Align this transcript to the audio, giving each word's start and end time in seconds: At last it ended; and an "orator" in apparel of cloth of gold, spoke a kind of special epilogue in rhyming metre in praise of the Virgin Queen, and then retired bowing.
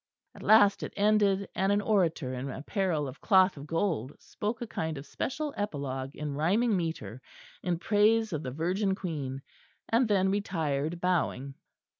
At 0.33 0.41
last 0.41 0.81
it 0.81 0.95
ended; 0.97 1.47
and 1.53 1.71
an 1.71 1.79
"orator" 1.79 2.33
in 2.33 2.49
apparel 2.49 3.07
of 3.07 3.21
cloth 3.21 3.55
of 3.55 3.67
gold, 3.67 4.19
spoke 4.19 4.59
a 4.59 4.65
kind 4.65 4.97
of 4.97 5.05
special 5.05 5.53
epilogue 5.55 6.15
in 6.15 6.33
rhyming 6.33 6.75
metre 6.75 7.21
in 7.61 7.77
praise 7.77 8.33
of 8.33 8.41
the 8.41 8.49
Virgin 8.49 8.95
Queen, 8.95 9.43
and 9.89 10.07
then 10.09 10.31
retired 10.31 10.99
bowing. 10.99 11.53